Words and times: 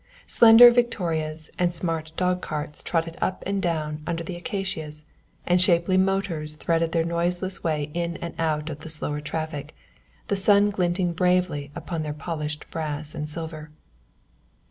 Slender 0.25 0.71
victorias 0.71 1.51
and 1.59 1.71
smart 1.71 2.11
dog 2.15 2.41
carts 2.41 2.81
trotted 2.81 3.19
up 3.21 3.43
and 3.45 3.61
down 3.61 4.01
under 4.07 4.23
the 4.23 4.35
acacias, 4.35 5.03
and 5.45 5.61
shapely 5.61 5.95
motors 5.95 6.55
threaded 6.55 6.91
their 6.91 7.03
noiseless 7.03 7.63
way 7.63 7.91
in 7.93 8.17
and 8.17 8.33
out 8.39 8.71
of 8.71 8.79
the 8.79 8.89
slower 8.89 9.21
traffic, 9.21 9.75
the 10.27 10.35
sun 10.35 10.71
glinting 10.71 11.13
bravely 11.13 11.69
upon 11.75 12.01
their 12.01 12.13
polished 12.15 12.67
brass 12.71 13.13
and 13.13 13.29
silver. 13.29 13.69